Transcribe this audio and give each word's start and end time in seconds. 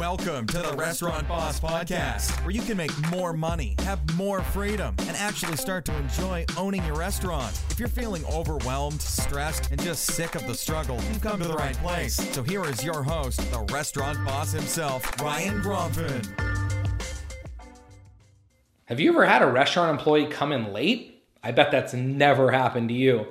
Welcome 0.00 0.46
to 0.46 0.58
the 0.60 0.72
Restaurant 0.78 1.28
Boss 1.28 1.60
Podcast, 1.60 2.30
where 2.42 2.52
you 2.52 2.62
can 2.62 2.78
make 2.78 2.90
more 3.10 3.34
money, 3.34 3.74
have 3.80 4.00
more 4.16 4.40
freedom, 4.40 4.94
and 5.00 5.10
actually 5.10 5.58
start 5.58 5.84
to 5.84 5.96
enjoy 5.98 6.46
owning 6.56 6.82
your 6.86 6.96
restaurant. 6.96 7.60
If 7.68 7.78
you're 7.78 7.86
feeling 7.86 8.24
overwhelmed, 8.24 9.02
stressed, 9.02 9.70
and 9.70 9.78
just 9.82 10.06
sick 10.06 10.36
of 10.36 10.46
the 10.46 10.54
struggle, 10.54 10.96
you've 11.06 11.20
come 11.20 11.38
to 11.42 11.46
the 11.46 11.54
right 11.54 11.76
place. 11.76 12.14
So 12.14 12.42
here 12.42 12.64
is 12.64 12.82
your 12.82 13.02
host, 13.02 13.40
the 13.52 13.60
restaurant 13.74 14.24
boss 14.24 14.52
himself, 14.52 15.20
Ryan 15.20 15.60
Gromfin. 15.60 16.26
Have 18.86 19.00
you 19.00 19.10
ever 19.10 19.26
had 19.26 19.42
a 19.42 19.46
restaurant 19.48 19.90
employee 19.90 20.28
come 20.28 20.52
in 20.52 20.72
late? 20.72 21.22
I 21.42 21.52
bet 21.52 21.70
that's 21.70 21.92
never 21.92 22.52
happened 22.52 22.88
to 22.88 22.94
you. 22.94 23.26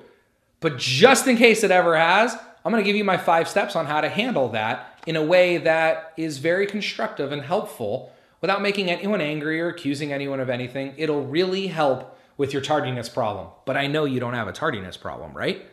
But 0.60 0.78
just 0.78 1.26
in 1.26 1.36
case 1.36 1.64
it 1.64 1.72
ever 1.72 1.98
has, 1.98 2.38
I'm 2.64 2.72
going 2.72 2.84
to 2.84 2.88
give 2.88 2.96
you 2.96 3.04
my 3.04 3.18
five 3.18 3.48
steps 3.48 3.76
on 3.76 3.86
how 3.86 4.02
to 4.02 4.10
handle 4.10 4.50
that 4.50 5.00
in 5.08 5.16
a 5.16 5.24
way 5.24 5.58
that 5.58 6.14
is 6.18 6.40
very 6.40 6.68
constructive 6.68 7.32
and 7.32 7.42
helpful 7.42 8.12
without 8.42 8.62
making 8.62 8.90
anyone 8.90 9.22
angry 9.22 9.62
or 9.62 9.70
accusing 9.70 10.12
anyone 10.12 10.40
of 10.40 10.50
anything. 10.50 10.94
It'll 10.98 11.26
really 11.26 11.68
help 11.68 12.18
with 12.38 12.54
your 12.54 12.62
tardiness 12.62 13.10
problem. 13.10 13.48
But 13.66 13.78
I 13.78 13.88
know 13.88 14.06
you 14.06 14.20
don't 14.20 14.34
have 14.34 14.48
a 14.48 14.54
tardiness 14.54 14.98
problem, 14.98 15.34
right? 15.34 15.66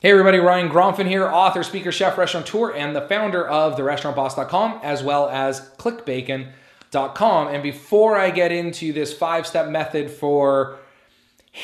Hey 0.00 0.12
everybody, 0.12 0.38
Ryan 0.38 0.68
Gromfin 0.68 1.08
here, 1.08 1.26
author, 1.26 1.64
speaker, 1.64 1.90
chef, 1.90 2.16
restaurateur, 2.16 2.72
and 2.72 2.94
the 2.94 3.00
founder 3.00 3.44
of 3.44 3.76
therestaurantboss.com 3.76 4.80
as 4.84 5.02
well 5.02 5.28
as 5.28 5.72
clickbacon.com. 5.76 7.48
And 7.48 7.62
before 7.64 8.16
I 8.16 8.30
get 8.30 8.52
into 8.52 8.92
this 8.92 9.12
five-step 9.12 9.70
method 9.70 10.08
for 10.08 10.78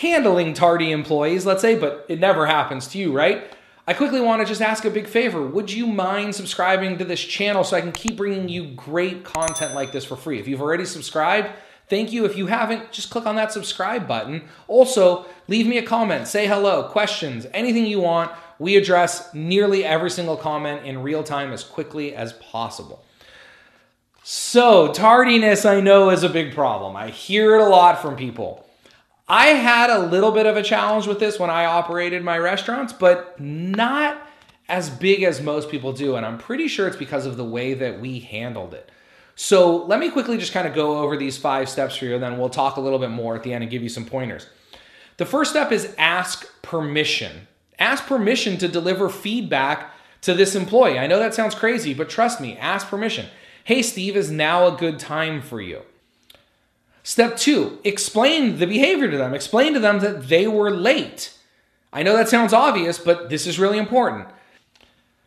handling 0.00 0.54
tardy 0.54 0.90
employees, 0.90 1.46
let's 1.46 1.62
say, 1.62 1.78
but 1.78 2.04
it 2.08 2.18
never 2.18 2.46
happens 2.46 2.88
to 2.88 2.98
you, 2.98 3.12
right? 3.12 3.44
I 3.86 3.92
quickly 3.92 4.20
want 4.20 4.40
to 4.40 4.48
just 4.48 4.62
ask 4.62 4.84
a 4.84 4.90
big 4.90 5.06
favor. 5.06 5.46
Would 5.46 5.70
you 5.70 5.86
mind 5.86 6.34
subscribing 6.34 6.98
to 6.98 7.04
this 7.04 7.20
channel 7.20 7.62
so 7.64 7.76
I 7.76 7.80
can 7.80 7.92
keep 7.92 8.16
bringing 8.16 8.48
you 8.48 8.66
great 8.68 9.24
content 9.24 9.74
like 9.74 9.92
this 9.92 10.04
for 10.04 10.16
free? 10.16 10.40
If 10.40 10.48
you've 10.48 10.62
already 10.62 10.84
subscribed, 10.84 11.50
thank 11.88 12.12
you. 12.12 12.24
If 12.24 12.36
you 12.36 12.46
haven't, 12.46 12.90
just 12.92 13.10
click 13.10 13.26
on 13.26 13.36
that 13.36 13.52
subscribe 13.52 14.08
button. 14.08 14.42
Also, 14.66 15.26
leave 15.48 15.66
me 15.66 15.78
a 15.78 15.82
comment, 15.82 16.26
say 16.26 16.46
hello, 16.46 16.88
questions, 16.88 17.46
anything 17.52 17.86
you 17.86 18.00
want. 18.00 18.32
We 18.58 18.76
address 18.76 19.32
nearly 19.34 19.84
every 19.84 20.10
single 20.10 20.36
comment 20.36 20.86
in 20.86 21.02
real 21.02 21.22
time 21.22 21.52
as 21.52 21.62
quickly 21.62 22.14
as 22.14 22.32
possible. 22.32 23.04
So, 24.24 24.92
tardiness 24.92 25.66
I 25.66 25.80
know 25.80 26.08
is 26.08 26.22
a 26.22 26.30
big 26.30 26.54
problem. 26.54 26.96
I 26.96 27.10
hear 27.10 27.56
it 27.56 27.60
a 27.60 27.68
lot 27.68 28.00
from 28.00 28.16
people. 28.16 28.63
I 29.26 29.48
had 29.48 29.88
a 29.88 30.00
little 30.00 30.32
bit 30.32 30.44
of 30.44 30.56
a 30.56 30.62
challenge 30.62 31.06
with 31.06 31.18
this 31.18 31.38
when 31.38 31.48
I 31.48 31.64
operated 31.64 32.22
my 32.22 32.36
restaurants, 32.38 32.92
but 32.92 33.40
not 33.40 34.20
as 34.68 34.90
big 34.90 35.22
as 35.22 35.40
most 35.40 35.70
people 35.70 35.92
do. 35.92 36.16
And 36.16 36.26
I'm 36.26 36.36
pretty 36.36 36.68
sure 36.68 36.86
it's 36.86 36.96
because 36.96 37.24
of 37.24 37.36
the 37.36 37.44
way 37.44 37.74
that 37.74 38.00
we 38.00 38.20
handled 38.20 38.74
it. 38.74 38.90
So 39.34 39.84
let 39.86 39.98
me 39.98 40.10
quickly 40.10 40.36
just 40.36 40.52
kind 40.52 40.68
of 40.68 40.74
go 40.74 40.98
over 40.98 41.16
these 41.16 41.36
five 41.36 41.68
steps 41.68 41.96
for 41.96 42.04
you, 42.04 42.14
and 42.14 42.22
then 42.22 42.38
we'll 42.38 42.50
talk 42.50 42.76
a 42.76 42.80
little 42.80 42.98
bit 42.98 43.10
more 43.10 43.34
at 43.34 43.42
the 43.42 43.52
end 43.52 43.64
and 43.64 43.70
give 43.70 43.82
you 43.82 43.88
some 43.88 44.04
pointers. 44.04 44.46
The 45.16 45.26
first 45.26 45.50
step 45.50 45.72
is 45.72 45.94
ask 45.98 46.46
permission. 46.62 47.48
Ask 47.78 48.06
permission 48.06 48.58
to 48.58 48.68
deliver 48.68 49.08
feedback 49.08 49.90
to 50.22 50.34
this 50.34 50.54
employee. 50.54 50.98
I 50.98 51.06
know 51.06 51.18
that 51.18 51.34
sounds 51.34 51.54
crazy, 51.54 51.94
but 51.94 52.08
trust 52.08 52.40
me, 52.40 52.56
ask 52.58 52.88
permission. 52.88 53.26
Hey, 53.64 53.82
Steve, 53.82 54.16
is 54.16 54.30
now 54.30 54.66
a 54.66 54.76
good 54.76 54.98
time 54.98 55.40
for 55.42 55.60
you? 55.60 55.82
Step 57.04 57.36
two, 57.36 57.78
explain 57.84 58.58
the 58.58 58.66
behavior 58.66 59.10
to 59.10 59.18
them. 59.18 59.34
Explain 59.34 59.74
to 59.74 59.78
them 59.78 60.00
that 60.00 60.28
they 60.28 60.48
were 60.48 60.70
late. 60.70 61.36
I 61.92 62.02
know 62.02 62.16
that 62.16 62.30
sounds 62.30 62.54
obvious, 62.54 62.98
but 62.98 63.28
this 63.28 63.46
is 63.46 63.58
really 63.58 63.78
important. 63.78 64.26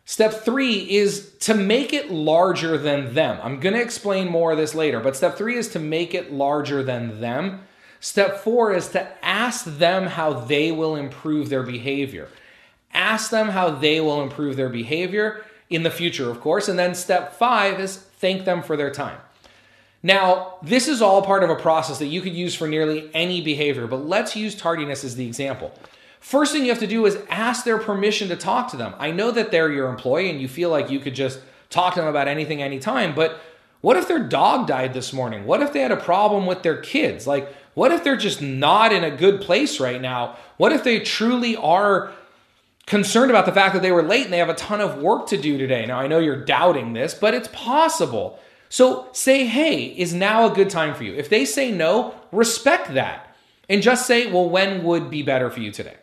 Step 0.04 0.32
three 0.32 0.90
is 0.90 1.32
to 1.38 1.54
make 1.54 1.92
it 1.92 2.10
larger 2.10 2.76
than 2.76 3.14
them. 3.14 3.38
I'm 3.42 3.60
going 3.60 3.74
to 3.74 3.80
explain 3.80 4.28
more 4.28 4.52
of 4.52 4.58
this 4.58 4.74
later, 4.74 4.98
but 4.98 5.14
step 5.14 5.38
three 5.38 5.56
is 5.56 5.68
to 5.68 5.78
make 5.78 6.14
it 6.14 6.32
larger 6.32 6.82
than 6.82 7.20
them. 7.20 7.60
Step 8.00 8.38
four 8.38 8.72
is 8.72 8.88
to 8.88 9.06
ask 9.24 9.64
them 9.64 10.06
how 10.06 10.32
they 10.32 10.72
will 10.72 10.96
improve 10.96 11.48
their 11.48 11.62
behavior. 11.62 12.28
Ask 12.92 13.30
them 13.30 13.50
how 13.50 13.70
they 13.70 14.00
will 14.00 14.20
improve 14.20 14.56
their 14.56 14.68
behavior 14.68 15.44
in 15.70 15.84
the 15.84 15.90
future, 15.90 16.28
of 16.28 16.40
course. 16.40 16.68
And 16.68 16.78
then 16.78 16.94
step 16.94 17.34
five 17.34 17.78
is 17.78 17.96
thank 17.96 18.44
them 18.44 18.62
for 18.62 18.76
their 18.76 18.90
time. 18.90 19.18
Now, 20.02 20.54
this 20.62 20.86
is 20.86 21.02
all 21.02 21.22
part 21.22 21.42
of 21.42 21.50
a 21.50 21.56
process 21.56 21.98
that 21.98 22.06
you 22.06 22.20
could 22.20 22.34
use 22.34 22.54
for 22.54 22.68
nearly 22.68 23.10
any 23.14 23.40
behavior, 23.40 23.86
but 23.86 24.06
let's 24.06 24.36
use 24.36 24.54
tardiness 24.54 25.02
as 25.04 25.16
the 25.16 25.26
example. 25.26 25.72
First 26.20 26.52
thing 26.52 26.62
you 26.62 26.70
have 26.70 26.78
to 26.80 26.86
do 26.86 27.04
is 27.06 27.18
ask 27.28 27.64
their 27.64 27.78
permission 27.78 28.28
to 28.28 28.36
talk 28.36 28.70
to 28.70 28.76
them. 28.76 28.94
I 28.98 29.10
know 29.10 29.30
that 29.30 29.50
they're 29.50 29.72
your 29.72 29.88
employee 29.88 30.30
and 30.30 30.40
you 30.40 30.48
feel 30.48 30.70
like 30.70 30.90
you 30.90 31.00
could 31.00 31.14
just 31.14 31.40
talk 31.70 31.94
to 31.94 32.00
them 32.00 32.08
about 32.08 32.28
anything 32.28 32.62
anytime, 32.62 33.14
but 33.14 33.40
what 33.80 33.96
if 33.96 34.08
their 34.08 34.18
dog 34.18 34.66
died 34.66 34.94
this 34.94 35.12
morning? 35.12 35.46
What 35.46 35.62
if 35.62 35.72
they 35.72 35.80
had 35.80 35.92
a 35.92 35.96
problem 35.96 36.46
with 36.46 36.62
their 36.62 36.80
kids? 36.80 37.26
Like, 37.26 37.52
what 37.74 37.92
if 37.92 38.02
they're 38.02 38.16
just 38.16 38.42
not 38.42 38.92
in 38.92 39.04
a 39.04 39.10
good 39.10 39.40
place 39.40 39.78
right 39.78 40.00
now? 40.00 40.36
What 40.56 40.72
if 40.72 40.82
they 40.82 40.98
truly 40.98 41.56
are 41.56 42.12
concerned 42.86 43.30
about 43.30 43.46
the 43.46 43.52
fact 43.52 43.74
that 43.74 43.82
they 43.82 43.92
were 43.92 44.02
late 44.02 44.24
and 44.24 44.32
they 44.32 44.38
have 44.38 44.48
a 44.48 44.54
ton 44.54 44.80
of 44.80 44.98
work 44.98 45.28
to 45.28 45.36
do 45.36 45.56
today? 45.58 45.86
Now, 45.86 46.00
I 46.00 46.08
know 46.08 46.18
you're 46.18 46.44
doubting 46.44 46.92
this, 46.92 47.14
but 47.14 47.34
it's 47.34 47.48
possible. 47.52 48.40
So 48.68 49.08
say, 49.12 49.46
hey, 49.46 49.84
is 49.84 50.12
now 50.12 50.50
a 50.50 50.54
good 50.54 50.70
time 50.70 50.94
for 50.94 51.04
you? 51.04 51.14
If 51.14 51.28
they 51.28 51.44
say 51.44 51.70
no, 51.70 52.14
respect 52.32 52.94
that. 52.94 53.34
And 53.68 53.82
just 53.82 54.06
say, 54.06 54.30
well, 54.30 54.48
when 54.48 54.82
would 54.84 55.10
be 55.10 55.22
better 55.22 55.50
for 55.50 55.60
you 55.60 55.70
today? 55.70 55.96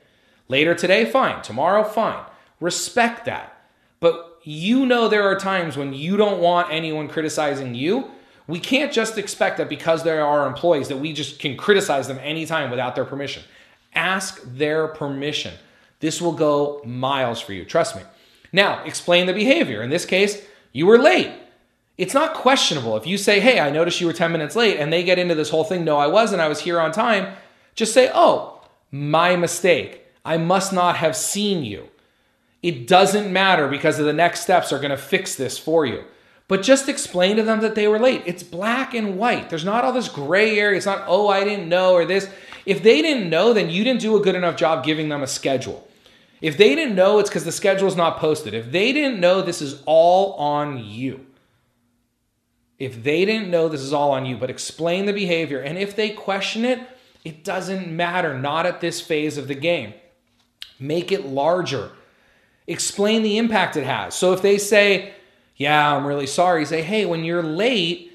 Later 0.47 0.75
today, 0.75 1.05
fine. 1.05 1.41
Tomorrow, 1.41 1.83
fine. 1.83 2.23
Respect 2.59 3.25
that. 3.25 3.59
But 3.99 4.39
you 4.43 4.85
know 4.85 5.07
there 5.07 5.27
are 5.27 5.39
times 5.39 5.75
when 5.75 5.93
you 5.93 6.17
don't 6.17 6.39
want 6.39 6.71
anyone 6.71 7.07
criticizing 7.07 7.73
you. 7.73 8.11
We 8.47 8.59
can't 8.59 8.93
just 8.93 9.17
expect 9.17 9.57
that 9.57 9.69
because 9.69 10.03
they 10.03 10.19
are 10.19 10.45
employees 10.45 10.87
that 10.89 10.97
we 10.97 11.13
just 11.13 11.39
can 11.39 11.57
criticize 11.57 12.07
them 12.07 12.19
anytime 12.21 12.69
without 12.69 12.93
their 12.93 13.05
permission. 13.05 13.41
Ask 13.95 14.41
their 14.43 14.87
permission. 14.87 15.53
This 15.99 16.21
will 16.21 16.33
go 16.33 16.81
miles 16.85 17.41
for 17.41 17.53
you. 17.53 17.65
Trust 17.65 17.95
me. 17.95 18.03
Now, 18.51 18.83
explain 18.83 19.25
the 19.25 19.33
behavior. 19.33 19.81
In 19.81 19.89
this 19.89 20.05
case, 20.05 20.45
you 20.71 20.85
were 20.85 20.99
late 20.99 21.31
it's 21.97 22.13
not 22.13 22.33
questionable. 22.33 22.97
If 22.97 23.07
you 23.07 23.17
say, 23.17 23.39
hey, 23.39 23.59
I 23.59 23.69
noticed 23.69 24.01
you 24.01 24.07
were 24.07 24.13
10 24.13 24.31
minutes 24.31 24.55
late, 24.55 24.77
and 24.77 24.91
they 24.91 25.03
get 25.03 25.19
into 25.19 25.35
this 25.35 25.49
whole 25.49 25.63
thing, 25.63 25.85
no, 25.85 25.97
I 25.97 26.07
wasn't, 26.07 26.41
I 26.41 26.47
was 26.47 26.61
here 26.61 26.79
on 26.79 26.91
time, 26.91 27.35
just 27.73 27.93
say, 27.93 28.11
oh, 28.13 28.61
my 28.91 29.35
mistake. 29.35 30.01
I 30.23 30.37
must 30.37 30.73
not 30.73 30.97
have 30.97 31.15
seen 31.15 31.63
you. 31.63 31.89
It 32.63 32.87
doesn't 32.87 33.31
matter 33.31 33.67
because 33.67 33.97
the 33.97 34.11
next 34.11 34.41
steps 34.41 34.73
are 34.73 34.79
going 34.79 34.89
to 34.89 34.97
fix 34.97 35.35
this 35.35 35.57
for 35.57 35.85
you. 35.85 36.03
But 36.47 36.63
just 36.63 36.89
explain 36.89 37.37
to 37.37 37.43
them 37.43 37.61
that 37.61 37.75
they 37.75 37.87
were 37.87 37.99
late. 37.99 38.23
It's 38.25 38.43
black 38.43 38.93
and 38.93 39.17
white. 39.17 39.49
There's 39.49 39.65
not 39.65 39.83
all 39.83 39.93
this 39.93 40.09
gray 40.09 40.59
area. 40.59 40.77
It's 40.77 40.85
not, 40.85 41.03
oh, 41.07 41.27
I 41.27 41.43
didn't 41.43 41.69
know 41.69 41.93
or 41.93 42.05
this. 42.05 42.29
If 42.65 42.83
they 42.83 43.01
didn't 43.01 43.29
know, 43.29 43.53
then 43.53 43.69
you 43.69 43.83
didn't 43.83 44.01
do 44.01 44.15
a 44.15 44.21
good 44.21 44.35
enough 44.35 44.55
job 44.55 44.83
giving 44.83 45.09
them 45.09 45.23
a 45.23 45.27
schedule. 45.27 45.87
If 46.41 46.57
they 46.57 46.75
didn't 46.75 46.95
know, 46.95 47.19
it's 47.19 47.29
because 47.29 47.45
the 47.45 47.51
schedule 47.51 47.87
is 47.87 47.95
not 47.95 48.17
posted. 48.17 48.53
If 48.53 48.71
they 48.71 48.93
didn't 48.93 49.19
know, 49.19 49.41
this 49.41 49.61
is 49.61 49.81
all 49.85 50.33
on 50.33 50.83
you. 50.83 51.25
If 52.77 53.03
they 53.03 53.23
didn't 53.25 53.49
know, 53.49 53.69
this 53.69 53.81
is 53.81 53.93
all 53.93 54.11
on 54.11 54.25
you, 54.25 54.35
but 54.35 54.49
explain 54.49 55.05
the 55.05 55.13
behavior. 55.13 55.59
And 55.59 55.77
if 55.77 55.95
they 55.95 56.09
question 56.09 56.65
it, 56.65 56.79
it 57.23 57.43
doesn't 57.43 57.87
matter, 57.87 58.37
not 58.37 58.65
at 58.65 58.81
this 58.81 59.01
phase 59.01 59.37
of 59.37 59.47
the 59.47 59.55
game. 59.55 59.93
Make 60.79 61.11
it 61.11 61.25
larger. 61.25 61.91
Explain 62.67 63.23
the 63.23 63.37
impact 63.37 63.77
it 63.77 63.85
has. 63.85 64.13
So 64.13 64.33
if 64.33 64.41
they 64.41 64.57
say, 64.57 65.13
Yeah, 65.55 65.95
I'm 65.95 66.05
really 66.05 66.27
sorry, 66.27 66.65
say, 66.65 66.81
Hey, 66.81 67.05
when 67.05 67.23
you're 67.23 67.43
late, 67.43 68.11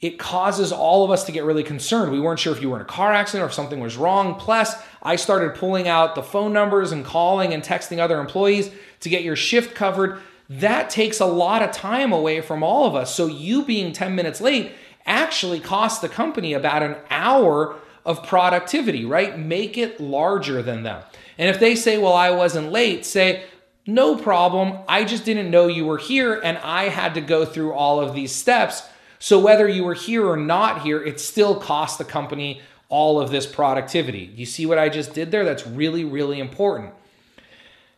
it 0.00 0.18
causes 0.18 0.72
all 0.72 1.04
of 1.04 1.10
us 1.12 1.24
to 1.24 1.32
get 1.32 1.44
really 1.44 1.62
concerned. 1.62 2.10
We 2.10 2.20
weren't 2.20 2.40
sure 2.40 2.52
if 2.52 2.60
you 2.60 2.70
were 2.70 2.76
in 2.76 2.82
a 2.82 2.86
car 2.86 3.12
accident 3.12 3.44
or 3.44 3.46
if 3.46 3.54
something 3.54 3.78
was 3.78 3.96
wrong. 3.96 4.34
Plus, 4.34 4.74
I 5.00 5.14
started 5.14 5.54
pulling 5.54 5.86
out 5.86 6.16
the 6.16 6.24
phone 6.24 6.52
numbers 6.52 6.90
and 6.90 7.04
calling 7.04 7.54
and 7.54 7.62
texting 7.62 7.98
other 8.00 8.20
employees 8.20 8.70
to 9.00 9.08
get 9.08 9.22
your 9.22 9.36
shift 9.36 9.76
covered 9.76 10.20
that 10.58 10.90
takes 10.90 11.20
a 11.20 11.26
lot 11.26 11.62
of 11.62 11.72
time 11.72 12.12
away 12.12 12.40
from 12.40 12.62
all 12.62 12.86
of 12.86 12.94
us. 12.94 13.14
So 13.14 13.26
you 13.26 13.64
being 13.64 13.92
10 13.92 14.14
minutes 14.14 14.40
late 14.40 14.72
actually 15.06 15.60
costs 15.60 16.00
the 16.00 16.08
company 16.08 16.52
about 16.52 16.82
an 16.82 16.96
hour 17.10 17.76
of 18.04 18.26
productivity, 18.26 19.04
right? 19.04 19.38
Make 19.38 19.78
it 19.78 20.00
larger 20.00 20.62
than 20.62 20.82
them. 20.82 21.02
And 21.38 21.48
if 21.48 21.60
they 21.60 21.74
say, 21.74 21.98
well, 21.98 22.12
I 22.14 22.30
wasn't 22.30 22.72
late, 22.72 23.06
say, 23.06 23.44
no 23.86 24.16
problem. 24.16 24.78
I 24.88 25.04
just 25.04 25.24
didn't 25.24 25.50
know 25.50 25.66
you 25.66 25.84
were 25.84 25.98
here 25.98 26.40
and 26.40 26.58
I 26.58 26.84
had 26.84 27.14
to 27.14 27.20
go 27.20 27.44
through 27.44 27.72
all 27.72 28.00
of 28.00 28.14
these 28.14 28.34
steps. 28.34 28.82
So 29.18 29.38
whether 29.38 29.68
you 29.68 29.84
were 29.84 29.94
here 29.94 30.28
or 30.28 30.36
not 30.36 30.82
here, 30.82 31.02
it 31.02 31.20
still 31.20 31.56
cost 31.56 31.98
the 31.98 32.04
company 32.04 32.60
all 32.88 33.20
of 33.20 33.30
this 33.30 33.46
productivity. 33.46 34.32
You 34.36 34.46
see 34.46 34.66
what 34.66 34.78
I 34.78 34.88
just 34.88 35.14
did 35.14 35.30
there? 35.30 35.44
That's 35.44 35.66
really, 35.66 36.04
really 36.04 36.38
important. 36.38 36.92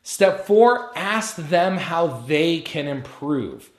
Step 0.05 0.47
four, 0.47 0.97
ask 0.97 1.35
them 1.35 1.79
how 1.79 2.07
they 2.07 2.61
can 2.61 2.87
improve. 2.87 3.71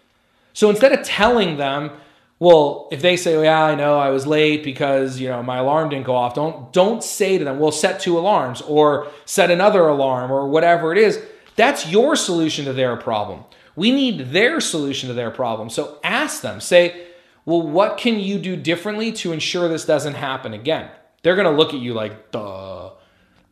So 0.51 0.69
instead 0.69 0.92
of 0.92 1.06
telling 1.06 1.56
them, 1.56 1.92
well, 2.39 2.89
if 2.92 3.01
they 3.01 3.16
say, 3.16 3.36
well, 3.36 3.45
"Yeah, 3.45 3.63
I 3.63 3.75
know 3.75 3.98
I 3.98 4.10
was 4.10 4.27
late 4.27 4.63
because 4.63 5.19
you 5.22 5.30
know 5.30 5.42
my 5.42 5.60
alarm 5.60 5.89
didn't 5.89 6.06
go 6.06 6.16
off," 6.16 6.33
don't 6.33 6.74
don't 6.74 7.01
say 7.01 7.38
to 7.38 7.45
them, 7.45 7.60
"Well, 7.60 7.72
set 7.72 8.01
two 8.01 8.18
alarms 8.19 8.62
or 8.62 9.07
set 9.25 9.50
another 9.50 9.88
alarm 9.88 10.31
or 10.31 10.50
whatever 10.50 10.92
it 10.92 10.98
is." 10.98 11.22
That's 11.56 11.89
your 11.89 12.16
solution 12.16 12.66
to 12.66 12.74
their 12.74 12.98
problem. 12.98 13.45
We 13.75 13.92
need 13.92 14.31
their 14.31 14.60
solution 14.60 15.07
to 15.10 15.16
their 15.16 15.31
problem. 15.31 15.69
So 15.69 16.00
ask 16.04 16.42
them, 16.42 16.60
say, 16.60 17.07
well, 17.45 17.62
what 17.62 17.98
can 17.98 18.19
you 18.19 18.39
do 18.39 18.56
differently 18.56 19.12
to 19.13 19.31
ensure 19.31 19.68
this 19.68 19.86
doesn't 19.86 20.16
happen 20.16 20.54
again? 20.54 20.89
They're 21.22 21.36
going 21.36 21.50
to 21.50 21.57
look 21.57 21.74
at 21.74 21.80
you 21.80 21.94
like, 21.94 22.31
duh. 22.31 22.92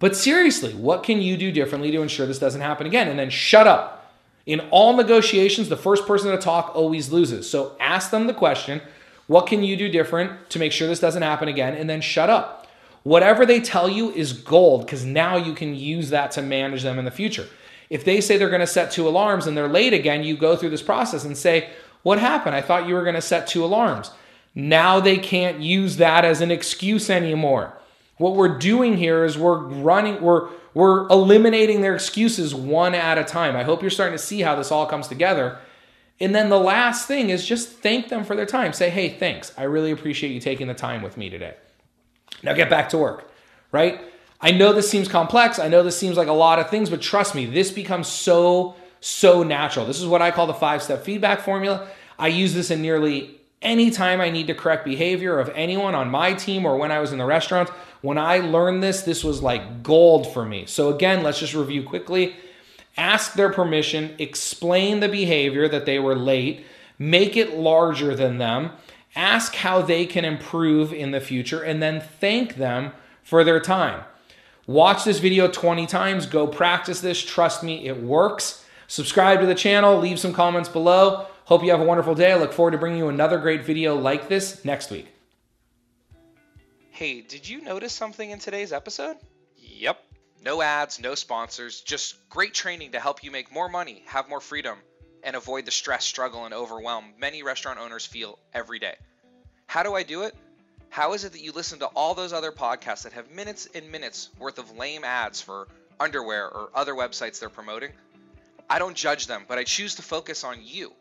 But 0.03 0.17
seriously, 0.17 0.73
what 0.73 1.01
can 1.01 1.21
you 1.21 1.37
do 1.37 1.49
differently 1.49 1.89
to 1.91 2.01
ensure 2.01 2.25
this 2.25 2.37
doesn't 2.37 2.59
happen 2.59 2.85
again? 2.85 3.07
And 3.07 3.17
then 3.17 3.29
shut 3.29 3.67
up. 3.67 4.13
In 4.45 4.59
all 4.69 4.97
negotiations, 4.97 5.69
the 5.69 5.77
first 5.77 6.05
person 6.05 6.29
to 6.31 6.37
talk 6.37 6.75
always 6.75 7.09
loses. 7.09 7.49
So 7.49 7.77
ask 7.79 8.11
them 8.11 8.27
the 8.27 8.33
question 8.33 8.81
what 9.27 9.47
can 9.47 9.63
you 9.63 9.77
do 9.77 9.87
different 9.87 10.49
to 10.49 10.59
make 10.59 10.73
sure 10.73 10.89
this 10.89 10.99
doesn't 10.99 11.21
happen 11.21 11.47
again? 11.47 11.73
And 11.73 11.89
then 11.89 12.01
shut 12.01 12.29
up. 12.29 12.67
Whatever 13.03 13.45
they 13.45 13.61
tell 13.61 13.87
you 13.87 14.11
is 14.11 14.33
gold 14.33 14.85
because 14.85 15.05
now 15.05 15.37
you 15.37 15.53
can 15.53 15.73
use 15.73 16.09
that 16.09 16.31
to 16.31 16.41
manage 16.41 16.83
them 16.83 16.99
in 16.99 17.05
the 17.05 17.09
future. 17.09 17.47
If 17.89 18.03
they 18.03 18.19
say 18.19 18.35
they're 18.35 18.49
going 18.49 18.59
to 18.59 18.67
set 18.67 18.91
two 18.91 19.07
alarms 19.07 19.47
and 19.47 19.55
they're 19.55 19.69
late 19.69 19.93
again, 19.93 20.25
you 20.25 20.35
go 20.35 20.57
through 20.57 20.71
this 20.71 20.81
process 20.81 21.23
and 21.23 21.37
say, 21.37 21.69
What 22.01 22.19
happened? 22.19 22.57
I 22.57 22.61
thought 22.61 22.89
you 22.89 22.95
were 22.95 23.03
going 23.03 23.15
to 23.15 23.21
set 23.21 23.47
two 23.47 23.63
alarms. 23.63 24.11
Now 24.53 24.99
they 24.99 25.15
can't 25.15 25.61
use 25.61 25.95
that 25.95 26.25
as 26.25 26.41
an 26.41 26.51
excuse 26.51 27.09
anymore. 27.09 27.77
What 28.17 28.35
we're 28.35 28.59
doing 28.59 28.97
here 28.97 29.25
is 29.25 29.37
we're 29.37 29.57
running, 29.57 30.21
we're 30.21 30.49
we're 30.73 31.07
eliminating 31.09 31.81
their 31.81 31.93
excuses 31.93 32.55
one 32.55 32.95
at 32.95 33.17
a 33.17 33.23
time. 33.23 33.55
I 33.55 33.63
hope 33.63 33.81
you're 33.81 33.91
starting 33.91 34.17
to 34.17 34.23
see 34.23 34.41
how 34.41 34.55
this 34.55 34.71
all 34.71 34.85
comes 34.85 35.07
together. 35.07 35.59
And 36.19 36.33
then 36.33 36.49
the 36.49 36.59
last 36.59 37.07
thing 37.07 37.29
is 37.29 37.45
just 37.45 37.69
thank 37.69 38.09
them 38.09 38.23
for 38.23 38.35
their 38.35 38.45
time. 38.45 38.73
Say, 38.73 38.89
hey, 38.89 39.09
thanks. 39.09 39.51
I 39.57 39.63
really 39.63 39.91
appreciate 39.91 40.31
you 40.31 40.39
taking 40.39 40.67
the 40.67 40.73
time 40.73 41.01
with 41.01 41.17
me 41.17 41.29
today. 41.29 41.55
Now 42.41 42.53
get 42.53 42.69
back 42.69 42.89
to 42.89 42.97
work, 42.97 43.31
right? 43.71 44.01
I 44.41 44.51
know 44.51 44.73
this 44.73 44.89
seems 44.89 45.07
complex. 45.07 45.59
I 45.59 45.67
know 45.67 45.83
this 45.83 45.97
seems 45.97 46.17
like 46.17 46.27
a 46.27 46.33
lot 46.33 46.59
of 46.59 46.69
things, 46.69 46.89
but 46.89 47.01
trust 47.01 47.35
me, 47.35 47.45
this 47.45 47.71
becomes 47.71 48.07
so, 48.07 48.75
so 48.99 49.43
natural. 49.43 49.85
This 49.85 50.01
is 50.01 50.07
what 50.07 50.21
I 50.21 50.31
call 50.31 50.47
the 50.47 50.53
five 50.53 50.83
step 50.83 51.03
feedback 51.03 51.41
formula. 51.41 51.87
I 52.17 52.27
use 52.27 52.53
this 52.53 52.69
in 52.69 52.81
nearly 52.81 53.39
any 53.63 53.89
time 53.89 54.21
I 54.21 54.29
need 54.29 54.47
to 54.47 54.53
correct 54.53 54.85
behavior 54.85 55.39
of 55.39 55.49
anyone 55.55 55.95
on 55.95 56.11
my 56.11 56.33
team 56.33 56.65
or 56.65 56.77
when 56.77 56.91
I 56.91 56.99
was 56.99 57.11
in 57.11 57.17
the 57.17 57.25
restaurant. 57.25 57.69
When 58.01 58.17
I 58.17 58.39
learned 58.39 58.83
this, 58.83 59.01
this 59.01 59.23
was 59.23 59.41
like 59.41 59.81
gold 59.81 60.31
for 60.31 60.45
me. 60.45 60.65
So, 60.65 60.93
again, 60.93 61.23
let's 61.23 61.39
just 61.39 61.53
review 61.53 61.83
quickly. 61.83 62.35
Ask 62.97 63.33
their 63.33 63.51
permission, 63.51 64.13
explain 64.19 64.99
the 64.99 65.09
behavior 65.09 65.67
that 65.67 65.85
they 65.85 65.97
were 65.97 66.15
late, 66.15 66.65
make 66.99 67.35
it 67.35 67.57
larger 67.57 68.15
than 68.15 68.37
them, 68.37 68.71
ask 69.15 69.55
how 69.55 69.81
they 69.81 70.05
can 70.05 70.25
improve 70.25 70.93
in 70.93 71.11
the 71.11 71.19
future, 71.19 71.63
and 71.63 71.81
then 71.81 72.01
thank 72.19 72.55
them 72.55 72.91
for 73.23 73.43
their 73.43 73.59
time. 73.59 74.03
Watch 74.67 75.03
this 75.03 75.19
video 75.19 75.47
20 75.47 75.87
times, 75.87 76.25
go 76.25 76.47
practice 76.47 77.01
this. 77.01 77.21
Trust 77.23 77.63
me, 77.63 77.87
it 77.87 78.01
works. 78.01 78.63
Subscribe 78.87 79.39
to 79.39 79.45
the 79.45 79.55
channel, 79.55 79.97
leave 79.97 80.19
some 80.19 80.33
comments 80.33 80.69
below. 80.69 81.25
Hope 81.45 81.61
you 81.63 81.71
have 81.71 81.81
a 81.81 81.85
wonderful 81.85 82.15
day. 82.15 82.31
I 82.31 82.37
look 82.37 82.53
forward 82.53 82.71
to 82.71 82.77
bringing 82.77 82.99
you 82.99 83.09
another 83.09 83.37
great 83.37 83.65
video 83.65 83.95
like 83.95 84.29
this 84.29 84.63
next 84.63 84.89
week. 84.91 85.07
Hey, 86.89 87.19
did 87.19 87.47
you 87.49 87.61
notice 87.61 87.91
something 87.91 88.29
in 88.29 88.39
today's 88.39 88.71
episode? 88.71 89.17
Yep. 89.57 89.99
No 90.45 90.61
ads, 90.61 91.01
no 91.01 91.15
sponsors, 91.15 91.81
just 91.81 92.29
great 92.29 92.53
training 92.53 92.93
to 92.93 92.99
help 92.99 93.23
you 93.23 93.31
make 93.31 93.51
more 93.51 93.67
money, 93.67 94.03
have 94.05 94.29
more 94.29 94.39
freedom, 94.39 94.77
and 95.21 95.35
avoid 95.35 95.65
the 95.65 95.71
stress, 95.71 96.05
struggle, 96.05 96.45
and 96.45 96.53
overwhelm 96.53 97.13
many 97.19 97.43
restaurant 97.43 97.79
owners 97.79 98.05
feel 98.05 98.39
every 98.53 98.79
day. 98.79 98.95
How 99.67 99.83
do 99.83 99.95
I 99.95 100.03
do 100.03 100.23
it? 100.23 100.35
How 100.89 101.13
is 101.13 101.25
it 101.25 101.33
that 101.33 101.41
you 101.41 101.51
listen 101.51 101.79
to 101.79 101.87
all 101.87 102.13
those 102.13 102.31
other 102.31 102.51
podcasts 102.53 103.03
that 103.03 103.13
have 103.13 103.31
minutes 103.31 103.67
and 103.75 103.91
minutes 103.91 104.29
worth 104.39 104.59
of 104.59 104.77
lame 104.77 105.03
ads 105.03 105.41
for 105.41 105.67
underwear 105.99 106.47
or 106.47 106.69
other 106.73 106.93
websites 106.93 107.39
they're 107.39 107.49
promoting? 107.49 107.91
I 108.69 108.79
don't 108.79 108.95
judge 108.95 109.27
them, 109.27 109.43
but 109.47 109.57
I 109.57 109.65
choose 109.65 109.95
to 109.95 110.01
focus 110.01 110.45
on 110.45 110.59
you. 110.61 110.93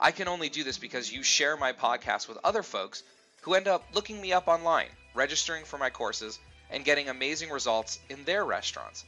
I 0.00 0.10
can 0.10 0.26
only 0.26 0.48
do 0.48 0.64
this 0.64 0.78
because 0.78 1.12
you 1.12 1.22
share 1.22 1.56
my 1.56 1.72
podcast 1.72 2.26
with 2.26 2.38
other 2.42 2.64
folks 2.64 3.04
who 3.42 3.54
end 3.54 3.68
up 3.68 3.84
looking 3.92 4.20
me 4.20 4.32
up 4.32 4.48
online 4.48 4.88
registering 5.14 5.64
for 5.64 5.78
my 5.78 5.90
courses, 5.90 6.38
and 6.70 6.84
getting 6.84 7.08
amazing 7.08 7.50
results 7.50 7.98
in 8.08 8.24
their 8.24 8.44
restaurants. 8.44 9.04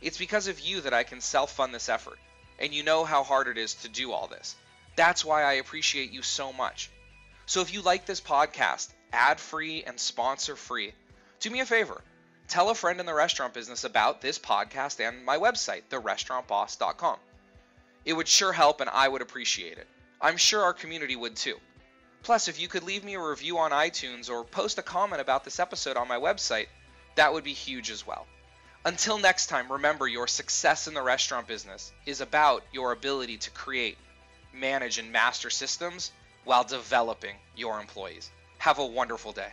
It's 0.00 0.18
because 0.18 0.46
of 0.46 0.60
you 0.60 0.80
that 0.82 0.94
I 0.94 1.02
can 1.02 1.20
self 1.20 1.52
fund 1.52 1.74
this 1.74 1.88
effort, 1.88 2.18
and 2.58 2.72
you 2.72 2.82
know 2.82 3.04
how 3.04 3.24
hard 3.24 3.48
it 3.48 3.58
is 3.58 3.74
to 3.74 3.88
do 3.88 4.12
all 4.12 4.28
this. 4.28 4.56
That's 4.96 5.24
why 5.24 5.42
I 5.42 5.54
appreciate 5.54 6.12
you 6.12 6.22
so 6.22 6.52
much. 6.52 6.90
So 7.46 7.60
if 7.60 7.72
you 7.72 7.82
like 7.82 8.06
this 8.06 8.20
podcast, 8.20 8.90
ad 9.12 9.40
free 9.40 9.82
and 9.82 9.98
sponsor 9.98 10.56
free, 10.56 10.94
do 11.40 11.50
me 11.50 11.60
a 11.60 11.66
favor. 11.66 12.00
Tell 12.48 12.70
a 12.70 12.74
friend 12.74 13.00
in 13.00 13.06
the 13.06 13.14
restaurant 13.14 13.54
business 13.54 13.84
about 13.84 14.20
this 14.20 14.38
podcast 14.38 15.06
and 15.06 15.24
my 15.24 15.38
website, 15.38 15.82
therestaurantboss.com. 15.90 17.18
It 18.04 18.12
would 18.12 18.28
sure 18.28 18.52
help 18.52 18.80
and 18.80 18.90
I 18.90 19.06
would 19.06 19.22
appreciate 19.22 19.78
it. 19.78 19.86
I'm 20.20 20.36
sure 20.36 20.62
our 20.62 20.74
community 20.74 21.16
would 21.16 21.36
too. 21.36 21.56
Plus, 22.22 22.48
if 22.48 22.60
you 22.60 22.68
could 22.68 22.82
leave 22.82 23.04
me 23.04 23.14
a 23.14 23.20
review 23.20 23.58
on 23.58 23.70
iTunes 23.70 24.28
or 24.28 24.44
post 24.44 24.78
a 24.78 24.82
comment 24.82 25.22
about 25.22 25.44
this 25.44 25.58
episode 25.58 25.96
on 25.96 26.08
my 26.08 26.18
website, 26.18 26.66
that 27.14 27.32
would 27.32 27.44
be 27.44 27.54
huge 27.54 27.90
as 27.90 28.06
well. 28.06 28.26
Until 28.84 29.18
next 29.18 29.46
time, 29.46 29.72
remember 29.72 30.06
your 30.06 30.26
success 30.26 30.86
in 30.86 30.94
the 30.94 31.02
restaurant 31.02 31.46
business 31.46 31.92
is 32.06 32.20
about 32.20 32.64
your 32.72 32.92
ability 32.92 33.38
to 33.38 33.50
create, 33.50 33.98
manage, 34.52 34.98
and 34.98 35.12
master 35.12 35.50
systems 35.50 36.12
while 36.44 36.64
developing 36.64 37.36
your 37.56 37.80
employees. 37.80 38.30
Have 38.58 38.78
a 38.78 38.86
wonderful 38.86 39.32
day. 39.32 39.52